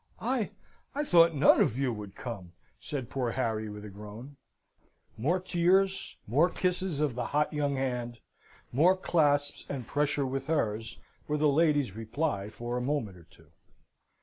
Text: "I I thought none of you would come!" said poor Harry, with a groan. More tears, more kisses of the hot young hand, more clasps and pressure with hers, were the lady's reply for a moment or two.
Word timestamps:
"I 0.19 0.49
I 0.95 1.03
thought 1.05 1.35
none 1.35 1.61
of 1.61 1.77
you 1.77 1.93
would 1.93 2.15
come!" 2.15 2.53
said 2.79 3.07
poor 3.11 3.29
Harry, 3.33 3.69
with 3.69 3.85
a 3.85 3.89
groan. 3.89 4.35
More 5.15 5.39
tears, 5.39 6.17
more 6.25 6.49
kisses 6.49 6.99
of 6.99 7.13
the 7.13 7.25
hot 7.25 7.53
young 7.53 7.75
hand, 7.75 8.19
more 8.71 8.97
clasps 8.97 9.63
and 9.69 9.85
pressure 9.85 10.25
with 10.25 10.47
hers, 10.47 10.97
were 11.27 11.37
the 11.37 11.49
lady's 11.49 11.95
reply 11.95 12.49
for 12.49 12.77
a 12.77 12.81
moment 12.81 13.15
or 13.15 13.25
two. 13.25 13.51